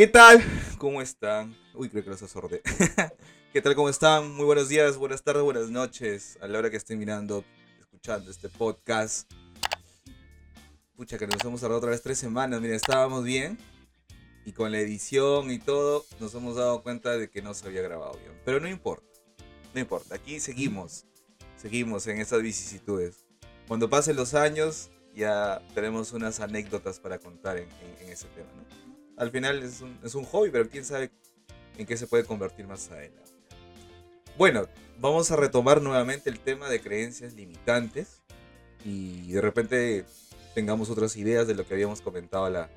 [0.00, 0.42] ¿Qué tal?
[0.78, 1.54] ¿Cómo están?
[1.74, 2.62] Uy, creo que los asordé.
[3.52, 3.74] ¿Qué tal?
[3.74, 4.34] ¿Cómo están?
[4.34, 6.38] Muy buenos días, buenas tardes, buenas noches.
[6.40, 7.44] A la hora que estén mirando,
[7.78, 9.30] escuchando este podcast.
[10.96, 12.62] Pucha, que nos hemos tardado otra vez tres semanas.
[12.62, 13.58] Miren, estábamos bien.
[14.46, 17.82] Y con la edición y todo, nos hemos dado cuenta de que no se había
[17.82, 18.32] grabado bien.
[18.46, 19.04] Pero no importa.
[19.74, 20.14] No importa.
[20.14, 21.04] Aquí seguimos.
[21.58, 23.26] Seguimos en esas vicisitudes.
[23.68, 27.68] Cuando pasen los años, ya tenemos unas anécdotas para contar en,
[28.08, 28.48] ese tema.
[29.20, 31.10] Al final es un, es un hobby, pero quién sabe
[31.76, 33.20] en qué se puede convertir más adelante.
[34.38, 34.66] Bueno,
[34.98, 38.22] vamos a retomar nuevamente el tema de creencias limitantes
[38.82, 40.06] y de repente
[40.54, 42.70] tengamos otras ideas de lo que habíamos comentado la,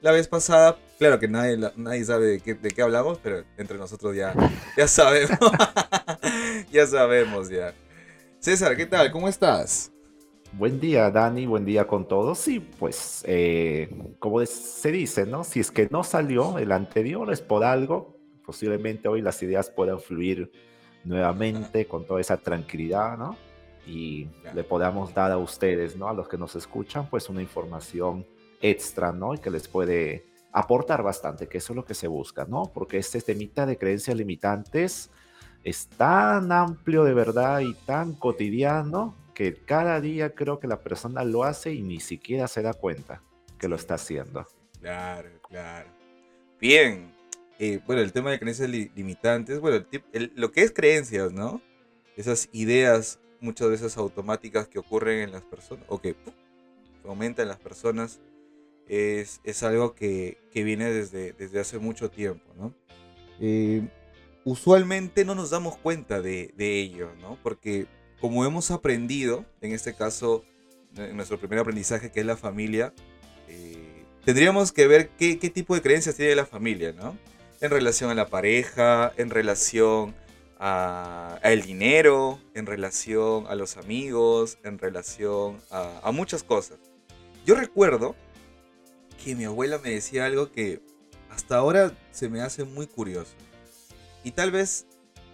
[0.00, 0.78] la vez pasada.
[1.00, 4.32] Claro que nadie, nadie sabe de qué, de qué hablamos, pero entre nosotros ya,
[4.76, 5.50] ya sabemos.
[6.70, 7.74] ya sabemos ya.
[8.38, 9.10] César, ¿qué tal?
[9.10, 9.90] ¿Cómo estás?
[10.52, 12.38] Buen día, Dani, buen día con todos.
[12.38, 15.44] Sí, pues, eh, como se dice, ¿no?
[15.44, 20.00] Si es que no salió el anterior es por algo, posiblemente hoy las ideas puedan
[20.00, 20.50] fluir
[21.04, 23.36] nuevamente con toda esa tranquilidad, ¿no?
[23.86, 26.08] Y le podamos dar a ustedes, ¿no?
[26.08, 28.26] A los que nos escuchan, pues una información
[28.60, 29.34] extra, ¿no?
[29.34, 32.72] Y que les puede aportar bastante, que eso es lo que se busca, ¿no?
[32.72, 35.10] Porque este temita de creencias limitantes
[35.62, 41.22] es tan amplio de verdad y tan cotidiano que cada día creo que la persona
[41.22, 43.22] lo hace y ni siquiera se da cuenta
[43.56, 44.44] que lo está haciendo.
[44.80, 45.88] Claro, claro.
[46.60, 47.12] Bien,
[47.60, 49.86] eh, bueno, el tema de creencias limitantes, bueno,
[50.34, 51.62] lo que es creencias, ¿no?
[52.16, 56.16] Esas ideas muchas veces automáticas que ocurren en las personas o que
[57.04, 58.18] aumentan en las personas
[58.88, 62.74] es, es algo que, que, viene desde, desde hace mucho tiempo, ¿no?
[63.38, 63.88] Eh,
[64.42, 67.38] usualmente no nos damos cuenta de, de, ello, ¿no?
[67.40, 67.86] Porque
[68.20, 70.44] como hemos aprendido, en este caso,
[70.96, 72.92] en nuestro primer aprendizaje que es la familia,
[73.48, 77.16] eh, tendríamos que ver qué, tipo de creencias tiene la familia, ¿no?
[77.60, 80.14] en relación a la pareja, en relación
[80.58, 86.78] a, el dinero, en relación a los amigos, en relación a, muchas cosas.
[87.44, 88.14] Yo recuerdo
[89.22, 90.80] que mi abuela me decía algo que
[91.30, 93.32] hasta ahora se me hace muy curioso.
[94.24, 94.86] Y tal vez,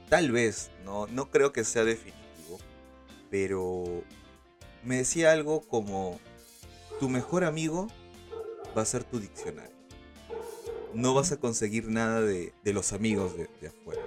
[0.08, 2.23] tal vez, no, no creo que sea definitivo,
[3.34, 4.04] pero
[4.84, 6.20] me decía algo como,
[7.00, 7.88] tu mejor amigo
[8.78, 9.74] va a ser tu diccionario
[10.92, 14.00] no vas a conseguir nada de, los amigos de, afuera.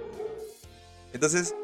[1.12, 1.54] Entonces,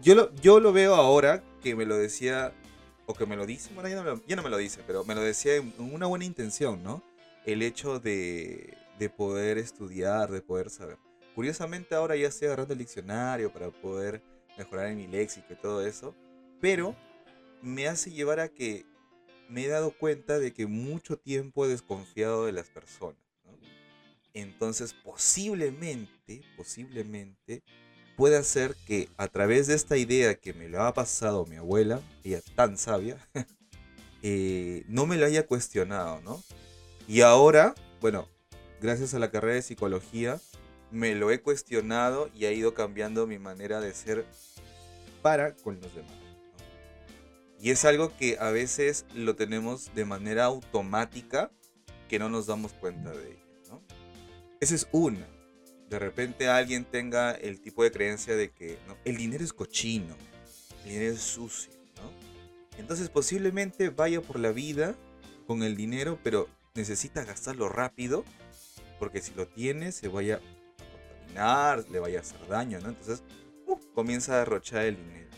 [0.00, 2.52] yo lo, yo lo veo ahora que me lo decía,
[3.06, 5.56] o que me lo dice, bueno, ya no, me lo dice, pero me lo decía
[5.56, 7.02] en una buena intención, ¿no?
[7.46, 10.98] El hecho de, de poder estudiar, de poder saber.
[11.34, 14.22] Curiosamente ahora ya estoy agarrando el diccionario para poder
[14.56, 16.14] mejorar en mi léxico y todo eso,
[16.60, 16.96] pero
[17.62, 18.84] me hace llevar a que
[19.48, 23.18] me he dado cuenta de que mucho tiempo he desconfiado de las personas.
[24.32, 27.62] Entonces, posiblemente, posiblemente,
[28.16, 32.00] puede ser que a través de esta idea que me lo ha pasado mi abuela,
[32.24, 33.16] ella tan sabia,
[34.22, 36.42] eh, no me lo haya cuestionado, ¿no?
[37.06, 38.28] Y ahora, bueno,
[38.80, 40.40] gracias a la carrera de psicología,
[40.90, 44.26] me lo he cuestionado y ha ido cambiando mi manera de ser
[45.22, 46.12] para con los demás.
[47.60, 51.50] Y es algo que a veces lo tenemos de manera automática
[52.08, 53.80] que no nos damos cuenta de ello.
[54.60, 55.26] Esa es una.
[55.88, 60.16] De repente alguien tenga el tipo de creencia de que el dinero es cochino,
[60.84, 61.72] el dinero es sucio.
[62.78, 64.94] Entonces posiblemente vaya por la vida
[65.46, 68.24] con el dinero, pero necesita gastarlo rápido,
[68.98, 70.40] porque si lo tiene se vaya
[71.34, 72.80] le vaya a hacer daño.
[72.80, 72.88] ¿no?
[72.88, 73.22] Entonces
[73.66, 75.30] uh, comienza a derrochar el dinero.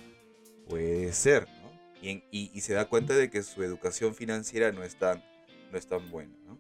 [0.69, 1.67] Puede ser, ¿no?
[2.03, 5.25] Y, y, se da cuenta de que su educación financiera no es tan,
[5.73, 6.37] no es tan buena.
[6.47, 6.59] ¿no?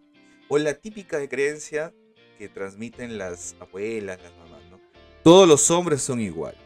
[0.49, 1.93] O la típica de creencia
[2.39, 4.81] que transmiten las abuelas, las mamás, ¿no?
[5.23, 6.61] Todos los hombres son iguales.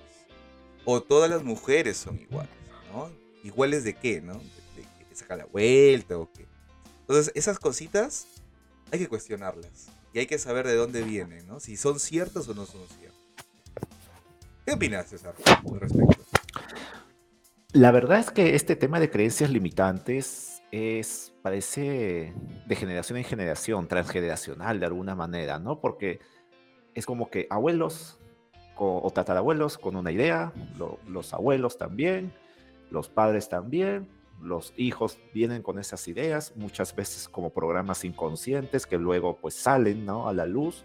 [0.85, 2.53] O todas las mujeres son iguales,
[2.93, 3.11] ¿no?
[3.43, 4.35] ¿Iguales de qué, no?
[4.35, 6.47] De, que saca la vuelta o qué.
[7.01, 8.27] Entonces, esas cositas
[8.91, 9.89] hay que cuestionarlas.
[10.13, 11.61] Y hay que saber de dónde vienen, ¿no?
[11.61, 13.21] Si son ciertas o no son ciertas.
[14.67, 16.17] ¿Qué opinas, César, al respecto?
[17.73, 22.35] La verdad es que este tema de creencias limitantes es, parece
[22.67, 25.81] de generación en generación, transgeneracional de alguna manera, ¿no?
[25.81, 26.19] Porque
[26.95, 28.19] es como que abuelos
[28.77, 30.53] o tatarabuelos con una idea,
[31.07, 32.33] los abuelos también,
[32.91, 34.09] los padres también,
[34.43, 40.05] los hijos vienen con esas ideas, muchas veces como programas inconscientes que luego pues salen,
[40.05, 40.29] ¿no?
[40.29, 40.85] A la luz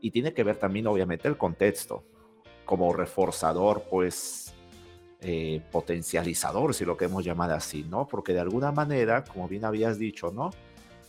[0.00, 2.04] y tiene que ver también obviamente el contexto
[2.64, 4.54] como reforzador pues
[5.20, 8.06] eh, potencializador, si lo queremos llamar así, ¿no?
[8.06, 10.50] Porque de alguna manera, como bien habías dicho, ¿no?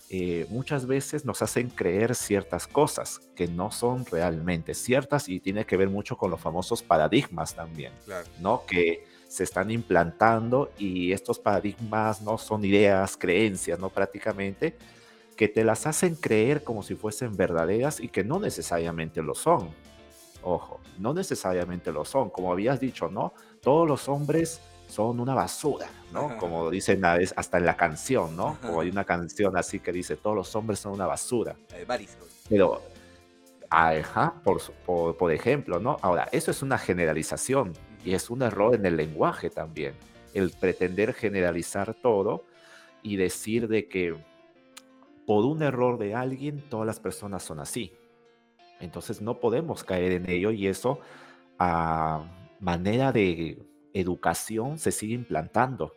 [0.10, 5.66] eh, muchas veces nos hacen creer ciertas cosas que no son realmente ciertas y tiene
[5.66, 7.92] que ver mucho con los famosos paradigmas también,
[8.40, 8.66] ¿no?
[8.68, 13.90] Que se están implantando y estos paradigmas no son ideas, creencias, ¿no?
[13.90, 14.78] Prácticamente,
[15.36, 19.70] que te las hacen creer como si fuesen verdaderas y que no necesariamente lo son.
[20.44, 22.30] Ojo, no necesariamente lo son.
[22.30, 23.34] Como habías dicho, ¿no?
[23.62, 26.38] Todos los hombres son una basura, ¿no?
[26.38, 28.58] Como dicen hasta en la canción, ¿no?
[28.70, 31.56] O hay una canción así que dice, todos los hombres son una basura.
[32.48, 32.82] Pero,
[33.70, 35.98] ajá, por, por, por ejemplo, ¿no?
[36.02, 37.74] Ahora, eso es una generalización
[38.06, 39.96] y es un error en el lenguaje también,
[40.34, 42.44] el pretender generalizar todo
[43.02, 44.16] y decir de que
[45.26, 47.94] por un error de alguien todas las personas son así.
[48.80, 51.00] Entonces no podemos caer en ello y eso
[51.58, 52.24] a
[52.60, 53.58] manera de
[53.94, 55.94] educación se sigue implantando.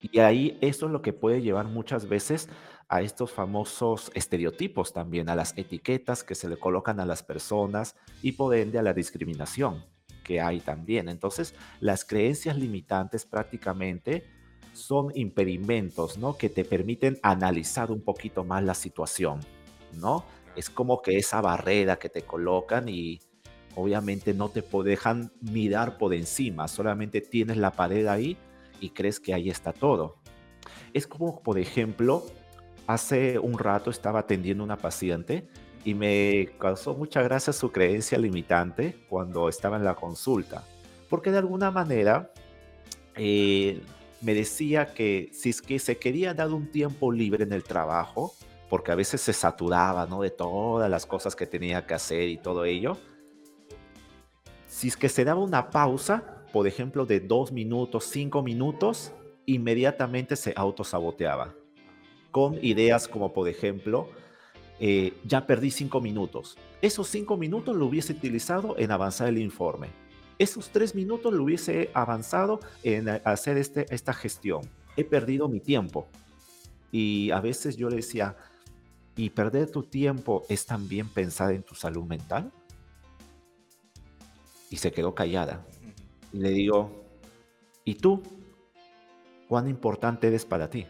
[0.00, 2.48] Y ahí eso es lo que puede llevar muchas veces
[2.88, 7.94] a estos famosos estereotipos también, a las etiquetas que se le colocan a las personas
[8.22, 9.84] y por ende a la discriminación
[10.28, 11.08] que hay también.
[11.08, 14.24] Entonces, las creencias limitantes prácticamente
[14.74, 16.36] son impedimentos, ¿no?
[16.36, 19.40] Que te permiten analizar un poquito más la situación,
[19.94, 20.26] ¿no?
[20.54, 23.20] Es como que esa barrera que te colocan y
[23.74, 28.36] obviamente no te dejan mirar por encima, solamente tienes la pared ahí
[28.80, 30.16] y crees que ahí está todo.
[30.92, 32.26] Es como, por ejemplo,
[32.86, 35.48] hace un rato estaba atendiendo una paciente
[35.88, 40.62] y me causó mucha gracia su creencia limitante cuando estaba en la consulta,
[41.08, 42.30] porque de alguna manera
[43.16, 43.80] eh,
[44.20, 48.34] me decía que si es que se quería dar un tiempo libre en el trabajo,
[48.68, 50.20] porque a veces se saturaba ¿no?
[50.20, 52.98] de todas las cosas que tenía que hacer y todo ello,
[54.66, 59.12] si es que se daba una pausa, por ejemplo, de dos minutos, cinco minutos,
[59.46, 61.54] inmediatamente se autosaboteaba
[62.30, 64.10] con ideas como, por ejemplo,
[64.80, 66.56] eh, ya perdí cinco minutos.
[66.80, 69.88] Esos cinco minutos lo hubiese utilizado en avanzar el informe.
[70.38, 74.62] Esos tres minutos lo hubiese avanzado en hacer este, esta gestión.
[74.96, 76.06] He perdido mi tiempo.
[76.92, 78.36] Y a veces yo le decía,
[79.16, 82.52] ¿y perder tu tiempo es también pensar en tu salud mental?
[84.70, 85.66] Y se quedó callada.
[86.32, 87.04] Y le digo,
[87.84, 88.22] ¿y tú?
[89.48, 90.86] ¿Cuán importante eres para ti?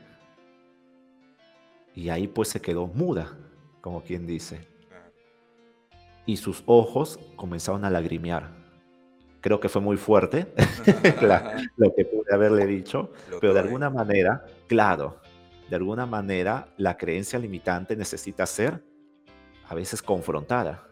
[1.95, 3.48] Y ahí pues se quedó muda
[3.89, 4.61] como quien dice.
[6.27, 8.51] Y sus ojos comenzaron a lagrimear.
[9.41, 10.47] Creo que fue muy fuerte
[11.79, 15.23] lo que pude haberle dicho, pero de alguna manera, claro,
[15.71, 18.85] de alguna manera la creencia limitante necesita ser
[19.67, 20.87] a veces confrontada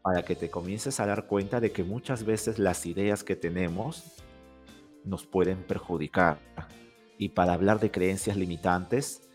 [0.00, 4.22] para que te comiences a dar cuenta de que muchas veces las ideas que tenemos
[5.02, 6.38] nos pueden perjudicar.
[7.18, 9.27] Y para hablar de creencias limitantes,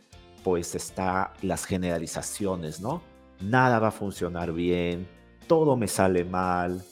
[0.44, 3.02] pues está las generalizaciones, ¿no?
[3.40, 5.08] Nada va a funcionar bien,
[5.48, 6.84] todo me sale mal,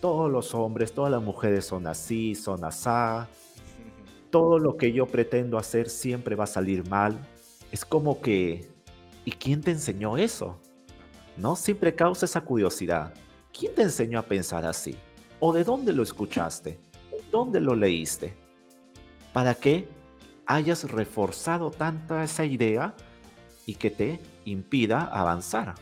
[0.00, 3.28] todos los hombres, todas las mujeres son así, son asá,
[4.30, 7.18] todo lo que yo pretendo hacer siempre va a salir mal.
[7.70, 8.68] Es como que,
[9.24, 10.58] ¿y quién te enseñó eso?
[11.36, 11.56] ¿No?
[11.56, 13.14] Siempre causa esa curiosidad.
[13.56, 14.96] ¿Quién te enseñó a pensar así?
[15.40, 16.78] ¿O de dónde lo escuchaste?
[17.30, 18.34] ¿Dónde lo leíste?
[19.32, 19.88] ¿Para qué?
[20.46, 22.94] Hayas reforzado tanta esa idea
[23.66, 25.74] y que te impida avanzar.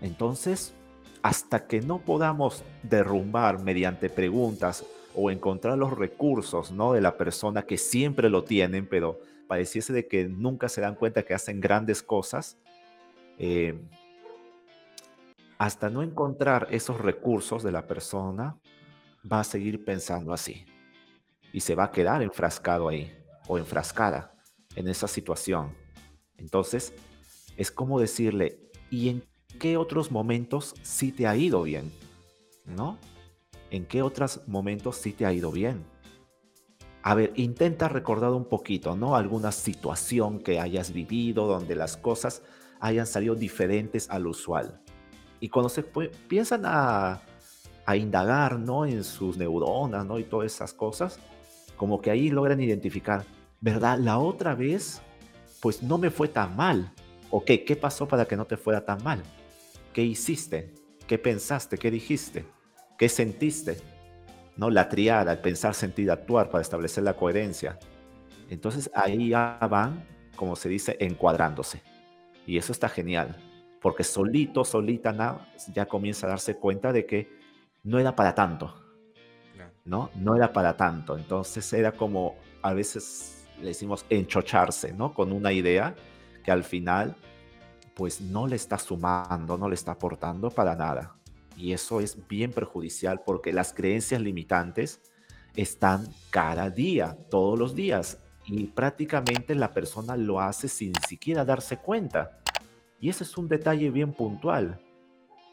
[0.00, 0.74] Entonces,
[1.22, 6.92] hasta que no podamos derrumbar mediante preguntas o encontrar los recursos ¿no?
[6.92, 11.22] de la persona que siempre lo tienen, pero pareciese de que nunca se dan cuenta
[11.22, 12.56] que hacen grandes cosas,
[13.38, 13.78] eh,
[15.58, 18.56] hasta no encontrar esos recursos de la persona,
[19.30, 20.64] va a seguir pensando así
[21.52, 23.12] y se va a quedar enfrascado ahí
[23.48, 24.34] o enfrascada
[24.74, 25.74] en esa situación.
[26.36, 26.94] Entonces,
[27.56, 28.58] es como decirle,
[28.90, 29.24] ¿y en
[29.58, 31.92] qué otros momentos sí te ha ido bien?
[32.64, 32.98] ¿No?
[33.70, 35.84] ¿En qué otros momentos sí te ha ido bien?
[37.02, 39.16] A ver, intenta recordar un poquito, ¿no?
[39.16, 42.42] Alguna situación que hayas vivido donde las cosas
[42.80, 44.80] hayan salido diferentes al usual.
[45.40, 47.22] Y cuando se piensan a,
[47.86, 48.86] a indagar, ¿no?
[48.86, 50.18] En sus neuronas, ¿no?
[50.20, 51.18] Y todas esas cosas,
[51.82, 53.24] como que ahí logran identificar,
[53.60, 53.98] ¿verdad?
[53.98, 55.02] La otra vez,
[55.60, 56.92] pues no me fue tan mal.
[57.28, 57.64] ¿O qué?
[57.64, 59.20] ¿Qué pasó para que no te fuera tan mal?
[59.92, 60.72] ¿Qué hiciste?
[61.08, 61.78] ¿Qué pensaste?
[61.78, 62.44] ¿Qué dijiste?
[62.96, 63.78] ¿Qué sentiste?
[64.56, 64.70] ¿No?
[64.70, 67.80] La triada, el pensar, sentir, actuar para establecer la coherencia.
[68.48, 71.82] Entonces ahí ya van, como se dice, encuadrándose.
[72.46, 73.36] Y eso está genial,
[73.80, 77.28] porque solito, solita, ya comienza a darse cuenta de que
[77.82, 78.81] no era para tanto
[79.84, 80.10] ¿no?
[80.14, 81.16] No era para tanto.
[81.16, 85.14] Entonces era como, a veces le decimos enchocharse, ¿no?
[85.14, 85.94] Con una idea
[86.44, 87.16] que al final,
[87.94, 91.16] pues no le está sumando, no le está aportando para nada.
[91.56, 95.00] Y eso es bien perjudicial porque las creencias limitantes
[95.54, 101.76] están cada día, todos los días, y prácticamente la persona lo hace sin siquiera darse
[101.76, 102.40] cuenta.
[103.00, 104.80] Y ese es un detalle bien puntual.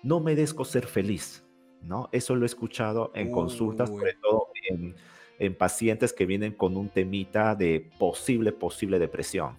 [0.01, 1.43] No merezco ser feliz,
[1.81, 2.09] ¿no?
[2.11, 4.95] Eso lo he escuchado en consultas, sobre todo en,
[5.39, 9.57] en pacientes que vienen con un temita de posible, posible depresión.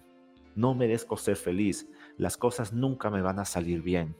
[0.55, 1.87] No merezco ser feliz.
[2.17, 4.15] Las cosas nunca me van a salir bien.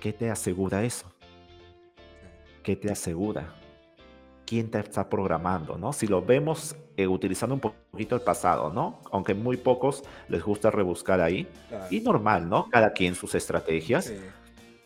[0.00, 1.12] ¿Qué te asegura eso?
[2.62, 3.54] ¿Qué te asegura?
[4.52, 5.94] quién te está programando, ¿no?
[5.94, 9.00] Si lo vemos eh, utilizando un poquito el pasado, ¿no?
[9.10, 11.48] Aunque muy pocos les gusta rebuscar ahí.
[11.90, 12.68] Y normal, ¿no?
[12.68, 14.12] Cada quien sus estrategias.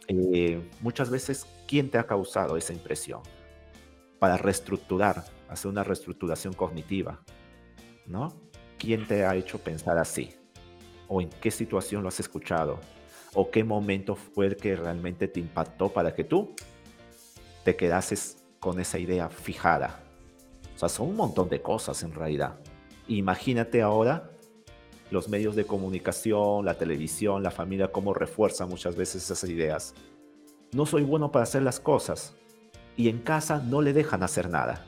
[0.09, 3.21] Eh, muchas veces, ¿quién te ha causado esa impresión?
[4.19, 7.23] Para reestructurar, hacer una reestructuración cognitiva,
[8.07, 8.33] ¿no?
[8.79, 10.35] ¿Quién te ha hecho pensar así?
[11.09, 12.81] ¿O en qué situación lo has escuchado?
[13.35, 16.55] ¿O qué momento fue el que realmente te impactó para que tú
[17.67, 20.01] te quedases con esa idea fijada.
[20.77, 22.61] O sea, son un montón de cosas en realidad.
[23.09, 24.31] Imagínate ahora
[25.11, 29.95] los medios de comunicación, la televisión, la familia, cómo refuerza muchas veces esas ideas.
[30.73, 32.35] No soy bueno para hacer las cosas.
[32.97, 34.85] Y en casa no le dejan hacer nada.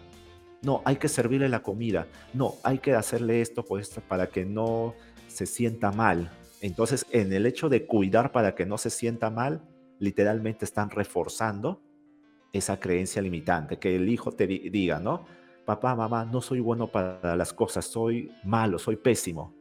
[0.62, 2.06] No, hay que servirle la comida.
[2.34, 4.94] No, hay que hacerle esto pues, para que no
[5.28, 6.30] se sienta mal.
[6.60, 9.62] Entonces, en el hecho de cuidar para que no se sienta mal,
[9.98, 11.80] literalmente están reforzando
[12.52, 15.26] esa creencia limitante, que el hijo te diga, ¿no?
[15.64, 19.57] Papá, mamá, no soy bueno para las cosas, soy malo, soy pésimo.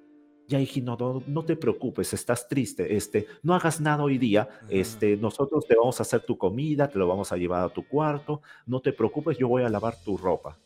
[0.47, 5.17] Ya, hijito, no, no te preocupes, estás triste, este, no hagas nada hoy día, este,
[5.17, 8.41] nosotros te vamos a hacer tu comida, te lo vamos a llevar a tu cuarto,
[8.65, 10.57] no te preocupes, yo voy a lavar tu ropa.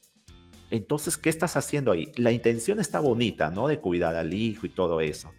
[0.70, 2.12] Entonces, ¿qué estás haciendo ahí?
[2.16, 3.68] La intención está bonita, ¿no?
[3.68, 5.32] De cuidar al hijo y todo eso.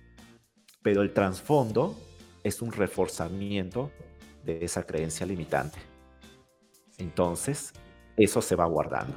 [0.82, 1.96] Pero el trasfondo
[2.42, 3.92] es un reforzamiento
[4.44, 5.78] de esa creencia limitante.
[6.98, 7.72] Entonces,
[8.16, 9.14] eso se va guardando.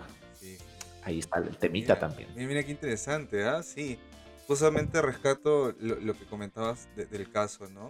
[1.03, 2.29] Ahí está el temita también.
[2.36, 3.62] Mira, qué interesante, ¿ah?
[3.62, 4.00] Sí.
[4.47, 7.89] Justamente rescato lo, que comentabas del caso, ¿no?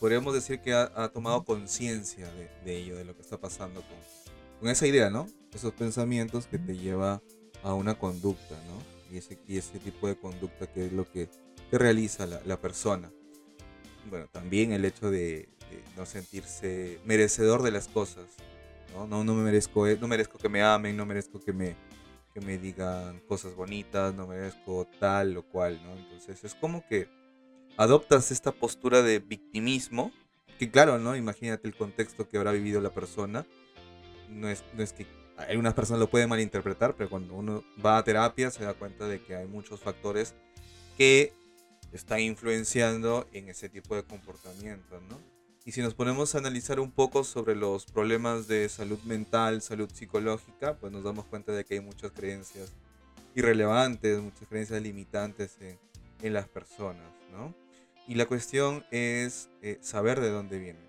[0.00, 2.28] Podríamos decir que ha, tomado conciencia
[2.64, 3.98] de, ello, de lo que está pasando con,
[4.58, 5.28] con esa idea, ¿no?
[5.54, 7.22] Esos pensamientos que te lleva
[7.62, 8.82] a una conducta, ¿no?
[9.14, 11.28] Y ese, y ese tipo de conducta que es lo que,
[11.70, 13.10] realiza la, persona.
[14.10, 15.48] Bueno, también el hecho de,
[15.96, 18.26] no sentirse merecedor de las cosas,
[18.92, 19.06] ¿no?
[19.06, 21.76] No, no me merezco, e, no merezco que me amen, no merezco que me,
[22.32, 25.96] que me digan cosas bonitas, no merezco tal o cual, ¿no?
[25.96, 27.08] Entonces es como que
[27.76, 30.12] adoptas esta postura de victimismo,
[30.58, 31.16] que claro, ¿no?
[31.16, 33.46] Imagínate el contexto que habrá vivido la persona.
[34.28, 38.04] No es, no es que algunas personas lo pueden malinterpretar, pero cuando uno va a
[38.04, 40.34] terapia se da cuenta de que hay muchos factores
[40.96, 41.32] que
[41.92, 45.31] están influenciando en ese tipo de comportamiento, ¿no?
[45.64, 49.88] Y si nos ponemos a analizar un poco sobre los problemas de salud mental, salud
[49.92, 52.72] psicológica, pues nos damos cuenta de que hay muchas creencias
[53.36, 55.78] irrelevantes, muchas creencias limitantes en,
[56.32, 57.54] las personas, ¿no?
[58.06, 60.88] Y la cuestión es eh, saber de dónde vienen.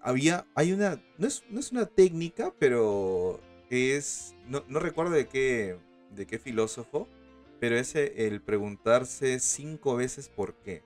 [0.00, 3.40] Había, hay una, no es, no es una técnica, pero
[3.70, 5.78] es, no, no, recuerdo de qué,
[6.14, 7.08] de qué filósofo,
[7.60, 10.82] pero es el preguntarse cinco veces por qué.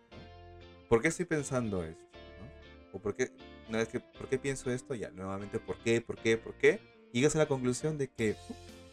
[0.89, 2.10] ¿Por qué estoy pensando esto?
[2.93, 3.31] O por qué,
[3.69, 4.95] una vez que, ¿por qué pienso esto?
[4.95, 6.01] Ya, nuevamente, ¿por qué?
[6.01, 6.37] ¿Por qué?
[6.37, 6.81] ¿Por qué?
[7.13, 8.37] llegas a la conclusión de que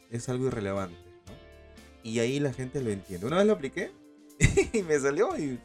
[0.09, 1.33] es algo irrelevante, ¿no?
[2.03, 3.25] Y ahí la gente lo entiende.
[3.25, 3.91] Una vez lo apliqué
[4.73, 5.59] y me salió y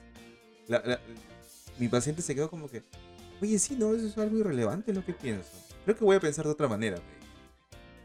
[1.78, 2.82] mi paciente se quedó como que,
[3.40, 5.50] oye, sí, no, eso es algo irrelevante lo que pienso.
[5.84, 6.98] Creo que voy a pensar de otra manera.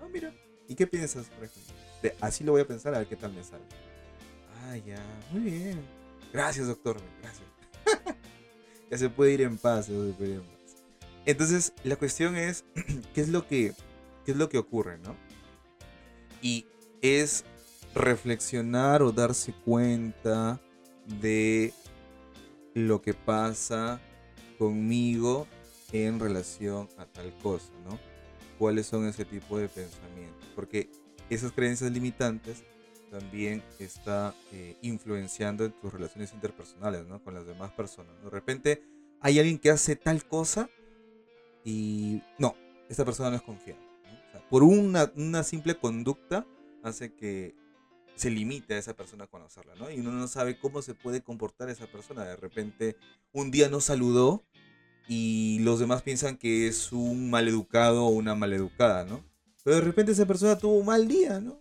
[0.02, 0.34] Ah, mira,
[0.68, 1.74] ¿y qué piensas, por ejemplo?
[2.22, 3.64] así lo voy a pensar a ver qué tal me sale.
[4.64, 5.82] Ah, ya, muy bien.
[6.32, 7.57] Gracias, doctor, gracias.
[8.90, 9.90] Ya se puede ir en paz,
[11.26, 12.66] Entonces, la cuestión es,
[13.14, 13.74] ¿qué es lo que,
[14.26, 15.16] qué es lo que ocurre, no?
[16.42, 16.66] Y
[17.02, 17.44] es
[17.94, 20.62] reflexionar o darse cuenta
[21.20, 21.74] de
[22.74, 24.00] lo que pasa
[24.58, 25.48] conmigo
[25.92, 28.00] en relación a tal cosa, ¿no?
[28.60, 30.48] ¿Cuáles son ese tipo de pensamientos?
[30.56, 30.90] Porque
[31.30, 32.64] esas creencias limitantes
[33.10, 37.24] también está eh, influenciando en tus relaciones interpersonales, ¿no?
[37.24, 38.22] Con las demás personas.
[38.24, 38.84] De repente
[39.22, 40.70] hay alguien que hace tal cosa
[41.64, 42.56] y no,
[42.90, 43.84] esta persona no es confiable.
[44.50, 46.46] por una, una, simple conducta
[46.84, 47.56] hace que
[48.16, 49.92] se limite a esa persona a conocerla, ¿no?
[49.92, 52.24] Y uno no sabe cómo se puede comportar esa persona.
[52.24, 52.96] De repente
[53.32, 54.44] un día no saludó
[55.08, 59.24] y los demás piensan que es un maleducado o una maleducada, ¿no?
[59.64, 61.60] Pero de repente esa persona tuvo un mal día, ¿no?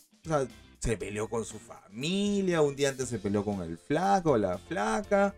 [0.79, 4.59] Se peleó con su familia, un día antes se peleó con el flaco o la
[4.59, 5.35] flaca,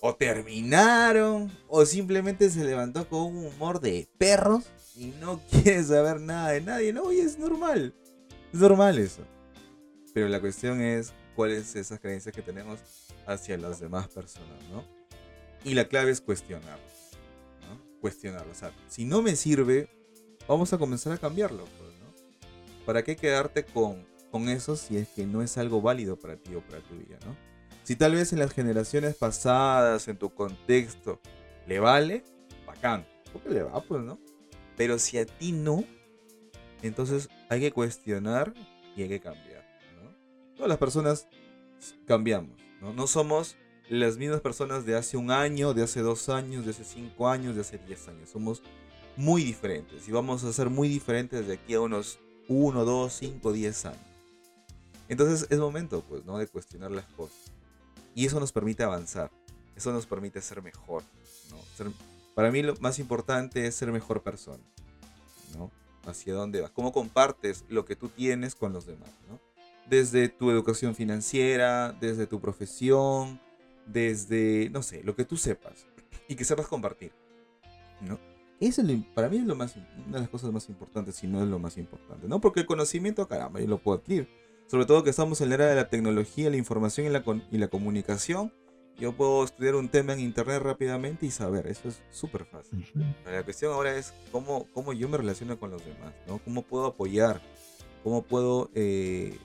[0.00, 4.64] o terminaron, o simplemente se levantó con un humor de perros
[4.96, 6.92] y no quiere saber nada de nadie.
[6.92, 7.94] No, y es normal.
[8.52, 9.22] Es normal eso.
[10.12, 12.80] Pero la cuestión es cuáles esas creencias que tenemos
[13.26, 14.84] hacia las demás personas, ¿no?
[15.64, 16.78] Y la clave es cuestionar.
[17.68, 18.00] ¿no?
[18.00, 18.50] Cuestionarlo.
[18.50, 19.88] O sea, si no me sirve,
[20.48, 21.64] vamos a comenzar a cambiarlo.
[21.78, 22.84] Pues, ¿no?
[22.86, 26.54] ¿Para qué quedarte con, con eso si es que no es algo válido para ti
[26.54, 27.36] o para tu vida, ¿no?
[27.82, 31.20] Si tal vez en las generaciones pasadas, en tu contexto,
[31.66, 32.22] le vale,
[32.66, 33.06] bacán.
[33.32, 34.18] Porque le va, pues, ¿no?
[34.76, 35.84] Pero si a ti no,
[36.82, 38.54] entonces hay que cuestionar
[38.96, 39.68] y hay que cambiar.
[40.54, 41.26] Todas las personas
[42.06, 42.56] cambiamos.
[42.80, 42.92] ¿no?
[42.92, 43.56] no somos
[43.88, 47.54] las mismas personas de hace un año, de hace dos años, de hace cinco años,
[47.54, 48.30] de hace diez años.
[48.30, 48.62] Somos
[49.16, 53.52] muy diferentes y vamos a ser muy diferentes de aquí a unos uno, dos, cinco,
[53.52, 54.09] diez años.
[55.10, 56.38] Entonces es momento, pues, ¿no?
[56.38, 57.36] De cuestionar las cosas.
[58.14, 59.30] Y eso nos permite avanzar.
[59.76, 61.02] Eso nos permite ser mejor.
[61.50, 61.92] ¿no?
[62.34, 64.62] para mí lo más importante es ser mejor persona.
[65.58, 65.72] ¿no?
[66.06, 66.70] Hacia dónde vas.
[66.70, 69.10] Cómo compartes lo que tú tienes con los demás.
[69.28, 69.40] ¿no?
[69.88, 73.40] Desde tu educación financiera, desde tu profesión,
[73.86, 75.86] desde, no sé, lo que tú sepas.
[76.28, 77.10] Y que sepas compartir.
[78.00, 78.16] ¿no?
[78.60, 81.48] Eso para mí es lo más, una de las cosas más importantes, si no es
[81.48, 82.28] lo más importante.
[82.28, 82.40] ¿no?
[82.40, 84.39] Porque el conocimiento, caramba, yo lo puedo adquirir
[84.70, 87.58] sobre todo que estamos en la era de la tecnología, la información y la, y
[87.58, 88.52] la comunicación,
[88.96, 92.86] yo puedo estudiar un tema en internet rápidamente y saber, eso es súper fácil.
[93.24, 96.38] La cuestión ahora es cómo, cómo yo me relaciono con los demás, ¿no?
[96.38, 97.42] Cómo puedo apoyar,
[98.04, 99.36] cómo puedo, eh,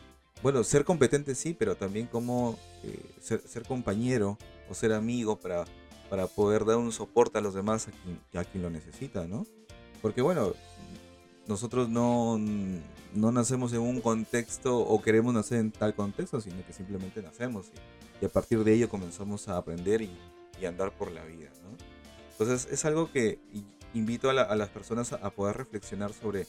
[0.44, 4.38] bueno, ser competente sí, pero también cómo eh, ser, compañero
[4.70, 5.65] o ser amigo para,
[6.08, 9.48] para poder dar un soporte a los demás a quien, a quien lo necesita, ¿no?
[10.03, 10.53] Porque bueno,
[11.48, 12.38] nosotros no,
[13.15, 17.67] no nacemos en un contexto o queremos nacer en tal contexto, sino que simplemente nacemos
[18.22, 20.12] y, a partir de ello comenzamos a aprender y,
[20.65, 21.49] andar por la vida.
[21.63, 21.78] ¿no?
[22.32, 23.39] Entonces es algo que
[23.93, 26.47] invito a, las personas a, poder reflexionar sobre,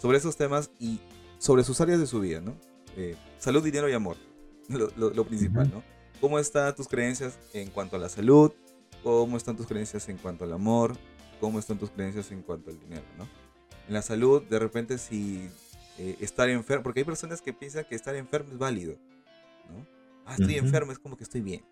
[0.00, 1.00] sobre esos temas y
[1.38, 2.40] sobre sus áreas de su vida.
[2.40, 2.54] ¿no?
[2.96, 4.16] Eh, salud, dinero y amor,
[4.68, 5.70] lo, principal.
[5.72, 5.82] ¿no?
[6.20, 8.52] ¿Cómo están tus creencias en cuanto a la salud?
[9.02, 10.96] ¿Cómo están tus creencias en cuanto al amor?
[11.40, 13.04] ¿Cómo están tus creencias en cuanto al dinero?
[13.18, 13.26] ¿no?
[13.88, 15.48] En la salud, de repente si
[15.98, 18.98] eh, estar enfermo, porque hay personas que piensan que estar enfermo es válido,
[19.70, 19.86] ¿no?
[20.26, 21.64] Ah, estoy enfermo, es como que estoy bien,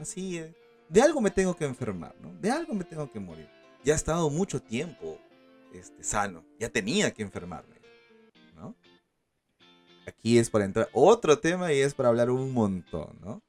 [0.00, 0.54] Así, eh,
[0.88, 2.34] de algo me tengo que enfermar, ¿no?
[2.40, 3.48] De algo me tengo que morir.
[3.84, 5.18] Ya he estado mucho tiempo
[5.72, 7.76] este, sano, ya tenía que enfermarme,
[8.54, 8.74] ¿no?
[10.06, 13.42] Aquí es para entrar otro tema y es para hablar un montón, ¿no?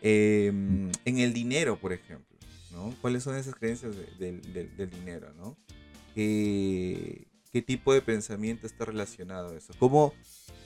[0.00, 2.36] Em, en el dinero, por ejemplo,
[2.72, 2.94] ¿no?
[3.00, 5.56] ¿Cuáles son esas creencias del dinero, ¿no?
[6.16, 9.72] Eh, qué tipo de pensamiento está relacionado a eso.
[9.78, 10.12] Cómo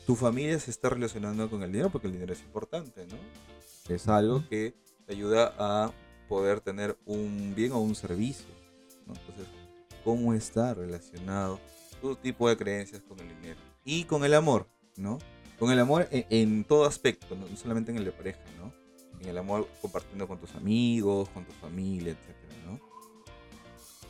[0.07, 3.95] tu familia se está relacionando con el dinero, porque el dinero es importante, ¿no?
[3.95, 4.75] Es algo que
[5.05, 5.93] te ayuda a
[6.31, 8.47] poder tener un bien o un servicio,
[9.07, 9.13] ¿no?
[9.13, 9.47] Entonces,
[10.03, 11.61] ¿cómo está relacionado
[12.01, 13.61] tu tipo de creencias con el dinero?
[13.85, 15.19] Y con el amor, ¿no?
[15.59, 18.73] Con el amor en, todo aspecto, no solamente en el de pareja, ¿no?
[19.21, 22.35] En el amor compartiendo con tus amigos, con tu familia, etc.
[22.65, 22.81] ¿no?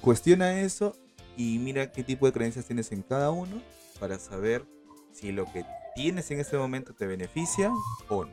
[0.01, 0.95] Cuestiona eso
[1.39, 3.63] y mira qué tipo de creencias tienes en cada uno
[4.01, 4.67] para saber
[5.13, 7.73] si lo que tienes en este momento te beneficia
[8.09, 8.33] o no.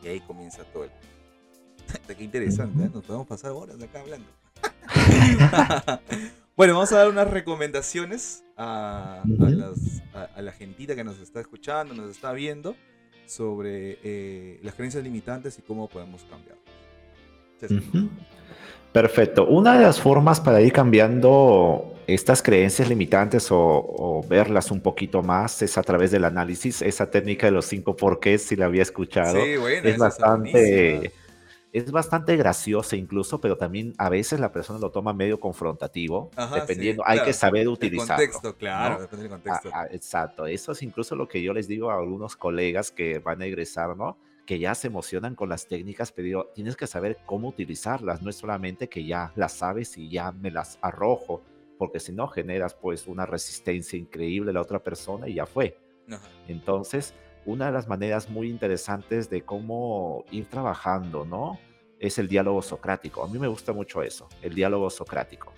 [0.00, 0.90] Y ahí comienza todo el...
[2.16, 2.90] qué interesante, ¿eh?
[2.94, 4.28] nos podemos pasar horas acá hablando.
[6.56, 9.24] bueno, vamos a dar unas recomendaciones a,
[10.36, 12.76] la gentita que nos está escuchando, nos está viendo,
[13.26, 16.22] sobre eh, las creencias limitantes y cómo podemos
[18.92, 19.46] Perfecto.
[19.46, 25.62] Una de las formas para ir cambiando estas creencias limitantes o, verlas un poquito más
[25.62, 26.82] es a través del análisis.
[26.82, 31.12] Esa técnica de los cinco porqués, si la había escuchado, es bastante,
[31.72, 37.04] es bastante graciosa incluso, pero también a veces la persona lo toma medio confrontativo, dependiendo,
[37.06, 38.24] hay que saber utilizarlo.
[38.24, 39.70] El contexto, claro, depende del contexto.
[39.72, 43.20] Ah, ah, exacto, eso es incluso lo que yo les digo a algunos colegas que
[43.20, 44.16] van a egresar, ¿no?
[44.50, 48.34] Que ya se emocionan con las técnicas, pero tienes que saber cómo utilizarlas, no es
[48.34, 51.44] solamente que ya las sabes y ya me las arrojo,
[51.78, 55.78] porque si no generas pues una resistencia increíble a la otra persona y ya fue.
[56.48, 57.14] Entonces,
[57.46, 61.60] una de las maneras muy interesantes de cómo ir trabajando, ¿no?
[62.00, 63.22] Es el diálogo socrático.
[63.22, 65.52] A mí me gusta mucho eso, el diálogo socrático.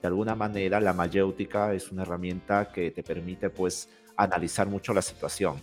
[0.00, 5.02] De alguna manera, la mayéutica es una herramienta que te permite pues analizar mucho la
[5.02, 5.56] situación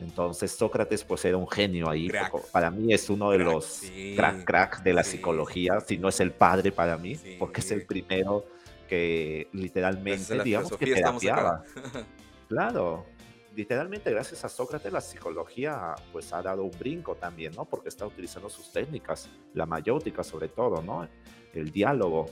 [0.00, 2.10] entonces Sócrates pues era un genio ahí.
[2.52, 3.82] Para mí es uno de los
[4.14, 7.86] crack crack de la psicología, si no es el padre para mí, porque es el
[7.86, 8.44] primero
[8.88, 11.62] que literalmente, digamos que terapiaba.
[12.48, 13.06] claro.
[13.54, 17.64] literalmente gracias a Sócrates la psicología pues ha dado un brinco también, ¿no?
[17.64, 21.08] Porque está utilizando sus técnicas, la mayótica sobre todo, ¿no?
[21.54, 22.26] El diálogo,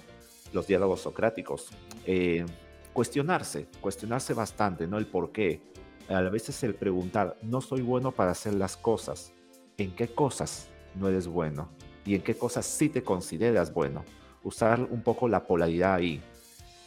[0.53, 1.71] los diálogos socráticos.
[2.05, 2.45] Eh,
[2.93, 4.99] cuestionarse, cuestionarse bastante, ¿no?
[4.99, 5.61] El por qué.
[6.09, 9.33] A veces el preguntar, no soy bueno para hacer las cosas.
[9.79, 11.69] ¿En qué cosas no eres bueno?
[12.05, 14.05] ¿Y en qué cosas sí te consideras bueno?
[14.43, 16.21] Usar un poco la polaridad ahí.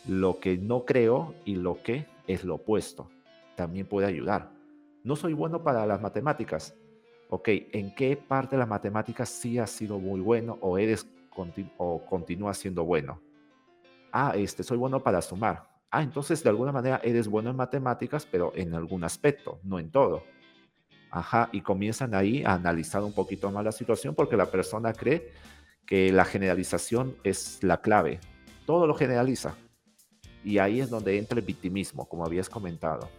[0.07, 3.09] Lo que no creo y lo que es lo opuesto
[3.55, 4.51] también puede ayudar.
[5.03, 6.75] No soy bueno para las matemáticas.
[7.29, 11.07] Ok, ¿en qué parte de las matemáticas sí has sido muy bueno o eres
[11.77, 13.19] o continúas siendo bueno?
[14.11, 15.76] Ah, este, soy bueno para sumar.
[15.89, 19.89] Ah, entonces de alguna manera eres bueno en matemáticas, pero en algún aspecto, no en
[19.89, 20.23] todo.
[21.09, 25.31] Ajá, y comienzan ahí a analizar un poquito más la situación porque la persona cree
[25.85, 28.19] que la generalización es la clave.
[28.65, 29.55] Todo lo generaliza.
[30.43, 33.09] Y ahí es donde entra el victimismo, como habías comentado.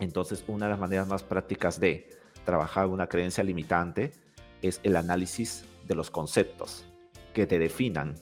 [0.00, 2.10] Entonces, una de las maneras más prácticas de
[2.44, 4.12] trabajar una creencia limitante
[4.60, 6.84] es el análisis de los conceptos
[7.32, 8.14] que te definan.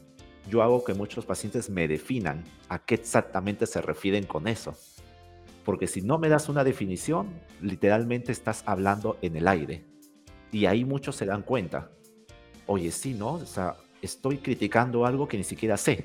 [0.49, 4.75] Yo hago que muchos pacientes me definan a qué exactamente se refieren con eso.
[5.65, 7.29] Porque si no me das una definición,
[7.61, 9.85] literalmente estás hablando en el aire.
[10.51, 11.91] Y ahí muchos se dan cuenta.
[12.67, 13.35] Oye, sí, ¿no?
[13.35, 16.05] O sea, estoy criticando algo que ni siquiera sé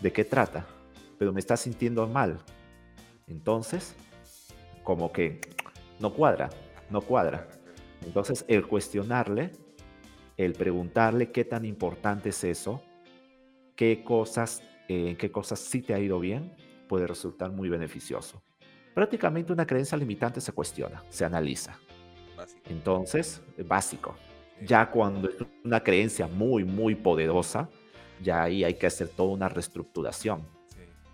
[0.00, 0.66] de qué trata,
[1.18, 2.38] pero me está sintiendo mal.
[3.26, 3.94] Entonces,
[4.84, 5.40] como que
[5.98, 6.50] no cuadra,
[6.90, 7.48] no cuadra.
[8.04, 9.52] Entonces, el cuestionarle,
[10.36, 12.82] el preguntarle qué tan importante es eso,
[13.80, 16.54] qué cosas, en qué cosas sí te ha ido bien,
[16.86, 18.42] puede resultar muy beneficioso.
[18.92, 21.78] Prácticamente una creencia limitante se cuestiona, se analiza.
[22.68, 24.16] Entonces, básico.
[24.60, 27.70] Ya cuando es una creencia muy, muy poderosa,
[28.22, 30.46] ya ahí hay que hacer toda una reestructuración.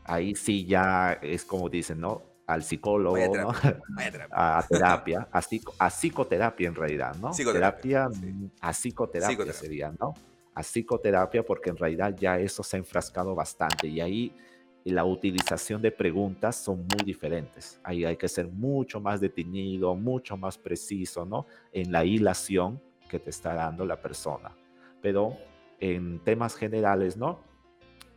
[0.02, 2.22] Ahí sí ya es como dicen, ¿no?
[2.48, 3.16] al psicólogo,
[4.32, 5.40] a, terapia, a,
[5.78, 7.30] a, psicoterapia en realidad, ¿no?
[7.32, 10.14] Terapia mm, a psicoterapia, sería, ¿no?
[10.56, 14.34] A psicoterapia porque en realidad ya eso se ha enfrascado bastante y ahí
[14.84, 17.78] la utilización de preguntas son muy diferentes.
[17.84, 21.46] Ahí hay que ser mucho más detenido, mucho más preciso, ¿no?
[21.72, 24.56] En la hilación que te está dando la persona.
[25.02, 25.36] Pero
[25.78, 27.40] en temas generales, ¿no?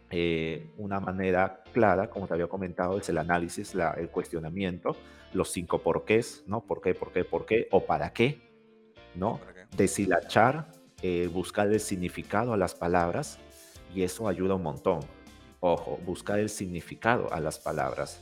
[0.09, 4.95] Eh, una manera clara, como te había comentado, es el análisis, el cuestionamiento,
[5.33, 6.61] los cinco porqués, ¿no?
[6.61, 7.67] ¿Por qué, por qué, por qué?
[7.71, 8.41] ¿O para qué?
[9.15, 9.41] ¿No?
[9.75, 10.71] Deshilachar,
[11.01, 13.39] eh, buscar el significado a las palabras
[13.93, 14.99] y eso ayuda un montón.
[15.59, 18.21] Ojo, buscar el significado a las palabras,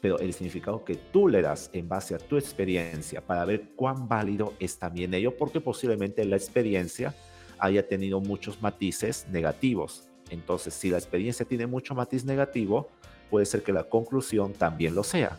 [0.00, 4.08] pero el significado que tú le das en base a tu experiencia para ver cuán
[4.08, 7.14] válido es también ello, porque posiblemente la experiencia
[7.58, 12.88] haya tenido muchos matices negativos entonces, si la experiencia tiene mucho matiz negativo,
[13.30, 15.38] puede ser que la conclusión también lo sea.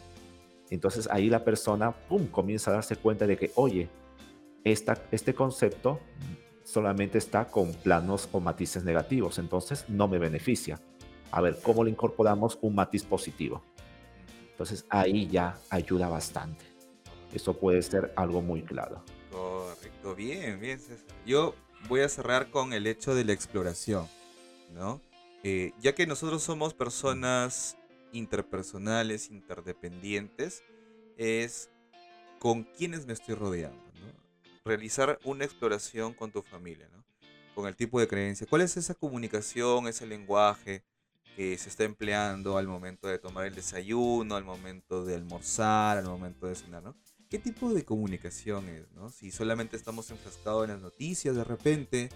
[0.69, 3.89] Entonces ahí la persona, ¡pum!, comienza a darse cuenta de que, oye,
[4.63, 5.99] este concepto
[6.63, 10.79] solamente está con planos o matices negativos, entonces no me beneficia.
[11.31, 13.63] A ver, ¿cómo le incorporamos un matiz positivo?
[14.51, 16.63] Entonces ahí ya ayuda bastante.
[17.33, 19.03] Eso puede ser algo muy claro.
[19.31, 20.79] Correcto, bien, bien.
[21.25, 21.55] Yo
[21.89, 24.07] voy a cerrar con el hecho de la exploración.
[24.73, 25.01] ¿no?
[25.43, 27.77] Eh, ya que nosotros somos personas
[28.11, 30.63] interpersonales, interdependientes,
[31.17, 31.69] es
[32.39, 33.82] con quienes me estoy rodeando,
[34.65, 36.89] Realizar una exploración con tu familia,
[37.53, 38.47] Con el tipo de creencia.
[38.49, 40.85] ¿Cuál es esa comunicación, ese lenguaje
[41.35, 46.05] que se está empleando al momento de tomar el desayuno, al momento de almorzar, al
[46.05, 46.95] momento de cenar, ¿no?
[47.29, 49.09] ¿Qué tipo de comunicación es, no?
[49.09, 52.09] Si solamente estamos enfrascados en las noticias de repente,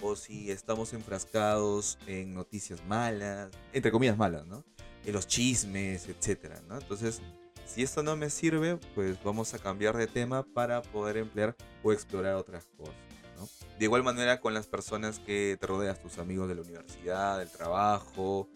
[0.00, 4.64] o si estamos enfrascados en noticias malas, entre comillas malas, ¿no?
[5.04, 6.78] En los chismes, etcétera, ¿no?
[6.78, 7.22] Entonces,
[7.66, 11.92] si esto no me sirve, pues vamos a cambiar de tema para poder emplear o
[11.92, 12.94] explorar otras cosas,
[13.36, 13.48] ¿no?
[13.78, 17.50] De igual manera con las personas que te rodeas, tus amigos de la universidad, del
[17.50, 18.48] trabajo,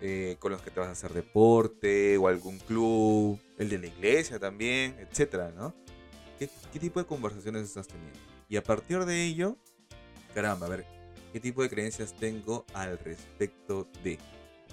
[0.00, 3.86] eh, con los que te vas a hacer deporte o algún club, el de la
[3.86, 5.74] iglesia también, etcétera, ¿no?
[6.38, 8.18] ¿Qué, qué tipo de conversaciones estás teniendo?
[8.48, 9.56] Y a partir de ello,
[10.34, 10.86] caramba, a ver,
[11.32, 14.18] ¿qué tipo de creencias tengo al respecto de?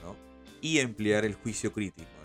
[0.01, 0.15] ¿no?
[0.61, 2.20] Y emplear el juicio crítico.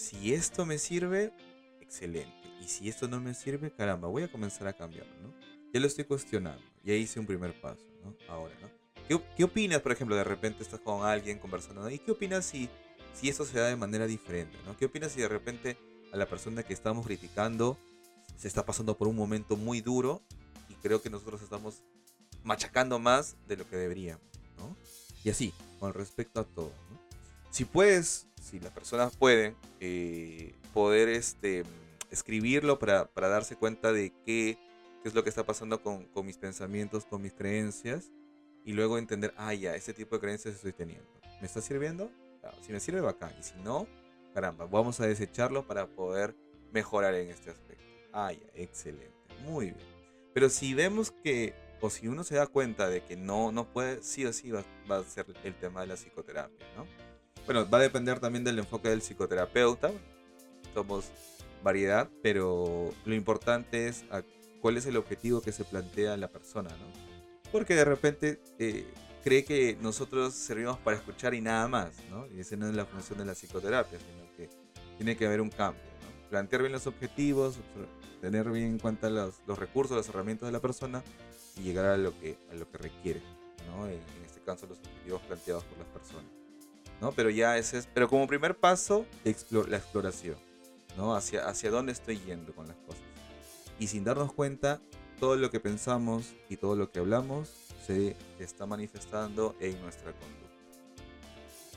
[0.00, 1.30] Si esto me sirve,
[1.78, 2.32] excelente.
[2.58, 5.34] Y si esto no me sirve, caramba, voy a comenzar a cambiarlo, ¿no?
[5.74, 8.16] Ya lo estoy cuestionando, ya hice un primer paso, ¿no?
[8.26, 8.70] Ahora, ¿no?
[9.36, 12.70] ¿Qué, opinas, por ejemplo, de repente estás con alguien conversando, ¿y qué opinas si,
[13.12, 14.74] si esto se da de manera diferente, ¿no?
[14.74, 15.76] ¿Qué opinas si de repente
[16.14, 17.76] a la persona que estamos criticando
[18.38, 20.22] se está pasando por un momento muy duro
[20.70, 21.82] y creo que nosotros estamos
[22.42, 24.24] machacando más de lo que deberíamos,
[24.56, 24.74] ¿no?
[25.24, 26.72] Y así, con respecto a todo.
[27.50, 31.64] Si puedes, si las personas pueden, eh, poder este,
[32.10, 34.56] escribirlo para, para darse cuenta de qué,
[35.02, 38.10] qué es lo que está pasando con, con mis pensamientos, con mis creencias
[38.64, 41.08] y luego entender, ah, ya, ese tipo de creencias estoy teniendo.
[41.40, 42.10] ¿Me está sirviendo?
[42.40, 43.34] Claro, si me sirve, bacán.
[43.38, 43.86] Y si no,
[44.34, 46.36] caramba, vamos a desecharlo para poder
[46.72, 47.84] mejorar en este aspecto.
[48.12, 49.14] Ah, ya, excelente.
[49.44, 49.86] Muy bien.
[50.34, 54.02] Pero si vemos que, o si uno se da cuenta de que no, no puede,
[54.02, 57.09] sí o sí va, va a ser el tema de la psicoterapia, ¿no?
[57.52, 59.90] Bueno, va a depender también del enfoque del psicoterapeuta.
[60.72, 61.10] Somos
[61.64, 64.04] variedad, pero lo importante es
[64.60, 67.50] cuál es el objetivo que se plantea la persona, ¿no?
[67.50, 68.86] Porque de repente eh,
[69.24, 72.28] cree que nosotros servimos para escuchar y nada más, ¿no?
[72.28, 74.48] Y esa no es la función de la psicoterapia, sino que
[74.96, 75.82] tiene que haber un cambio.
[76.28, 77.58] Plantear bien los objetivos,
[78.20, 81.02] tener bien en cuenta los, recursos, las herramientas de la persona
[81.56, 83.20] y llegar a lo que, a lo que requiere,
[83.66, 83.88] ¿no?
[83.88, 86.39] En este caso, los objetivos planteados por las personas,
[87.00, 87.12] ¿no?
[87.12, 90.36] Pero ya ese es, pero como primer paso, explore, la exploración,
[90.96, 91.14] ¿no?
[91.14, 93.02] Hacia, hacia dónde estoy yendo con las cosas.
[93.78, 94.80] Y sin darnos cuenta,
[95.18, 97.48] todo lo que pensamos y todo lo que hablamos
[97.86, 100.40] se está manifestando en nuestra conducta.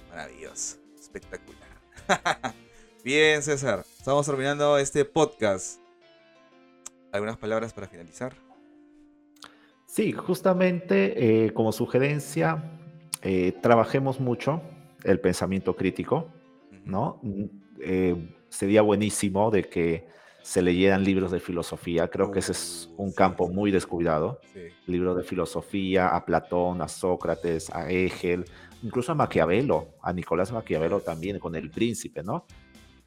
[0.10, 1.70] Maravilloso, espectacular.
[3.04, 5.80] Bien, César, estamos terminando este podcast.
[7.12, 8.34] ¿Algunas palabras para finalizar?
[9.86, 12.64] Sí, justamente eh, como sugerencia,
[13.22, 14.62] eh, trabajemos mucho
[15.04, 16.30] el pensamiento crítico,
[16.86, 17.22] ¿no?
[17.80, 18.16] Eh,
[18.50, 20.08] sería buenísimo de que
[20.44, 22.10] se leyeran libros de filosofía.
[22.10, 24.42] Creo que ese es un campo muy descuidado.
[24.86, 28.46] Libros de filosofía, a Platón, a Sócrates, a Hegel,
[28.84, 32.46] incluso a Maquiavelo, a Nicolás Maquiavelo también con El Príncipe, ¿no?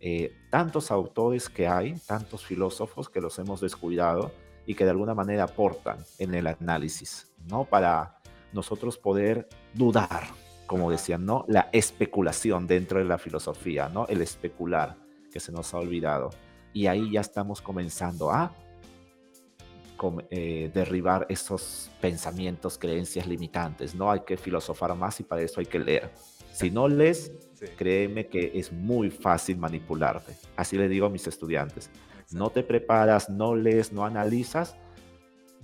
[0.00, 4.32] Eh, tantos autores que hay, tantos filósofos que los hemos descuidado
[4.66, 7.64] y que de alguna manera aportan en el análisis, ¿no?
[7.64, 8.18] Para
[8.52, 10.24] nosotros poder dudar,
[10.66, 11.44] como decían, ¿no?
[11.48, 14.06] La especulación dentro de la filosofía, ¿no?
[14.08, 14.96] El especular
[15.32, 16.30] que se nos ha olvidado
[16.76, 18.52] y ahí ya estamos comenzando a
[20.28, 23.94] eh, derribar esos pensamientos, creencias limitantes.
[23.94, 26.10] No hay que filosofar más y para eso hay que leer.
[26.52, 27.32] Si no lees,
[27.78, 30.36] créeme que es muy fácil manipularte.
[30.54, 31.90] Así le digo a mis estudiantes.
[32.30, 34.76] No te preparas, no lees, no analizas,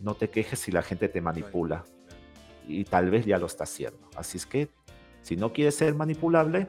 [0.01, 1.85] no te quejes si la gente te manipula.
[2.67, 4.09] Y tal vez ya lo está haciendo.
[4.17, 4.71] Así es que,
[5.23, 6.69] si no quieres ser manipulable,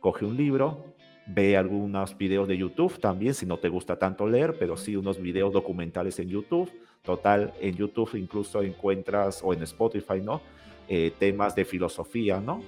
[0.00, 0.90] coge un libro,
[1.32, 5.20] Ve algunos videos de YouTube también, si no te gusta tanto leer, pero sí unos
[5.20, 6.70] videos documentales en YouTube.
[7.02, 10.40] Total, en YouTube incluso encuentras, o en Spotify, ¿no?
[10.88, 12.62] Eh, temas de filosofía, ¿no?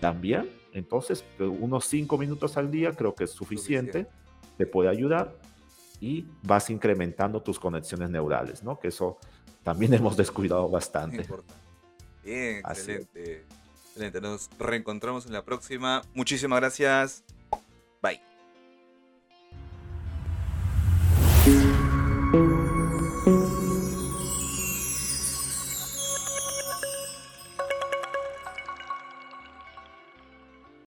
[0.00, 0.50] También.
[0.72, 4.06] Entonces, unos cinco minutos al día creo que es suficiente,
[4.56, 5.32] te puede ayudar
[6.00, 8.80] y vas incrementando tus conexiones neurales, ¿no?
[8.80, 9.18] Que eso
[9.62, 11.24] también hemos descuidado bastante.
[12.24, 13.46] Bien, excelente.
[14.20, 16.02] Nos reencontramos en la próxima.
[16.14, 17.24] Muchísimas gracias.
[18.02, 18.29] Bye.